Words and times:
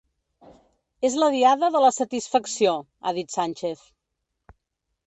És 1.09 1.17
la 1.23 1.27
Diada 1.35 1.69
de 1.75 1.83
la 1.85 1.91
satisfacció 1.99 2.75
–ha 2.81 3.15
dit 3.21 3.39
Sánchez–. 3.39 3.87